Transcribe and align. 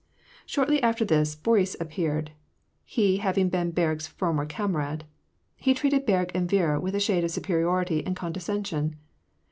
Shortly 0.47 0.81
after, 0.81 1.05
Boris 1.43 1.75
appeared, 1.79 2.31
he 2.85 3.17
having 3.17 3.49
been 3.49 3.69
Berg's 3.69 4.07
for!n<*r 4.07 4.47
comrade. 4.47 5.03
He 5.57 5.75
treated 5.75 6.07
Berg 6.07 6.31
and 6.33 6.49
Viera 6.49 6.81
with 6.81 6.95
a 6.95 6.99
shade 6.99 7.23
of 7.23 7.29
suj^eri 7.29 7.61
ority 7.63 8.01
and 8.03 8.15
condescension. 8.15 8.95